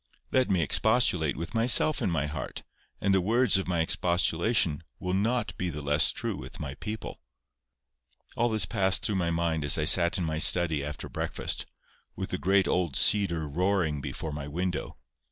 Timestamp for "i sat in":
9.77-10.23